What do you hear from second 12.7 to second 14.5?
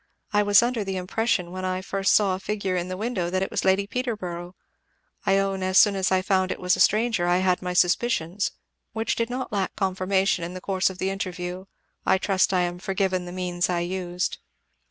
forgiven the means I used."